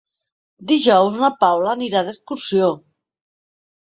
[0.69, 2.71] Dijous na Paula anirà d'excursió.